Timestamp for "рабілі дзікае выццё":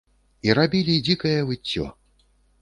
0.59-1.85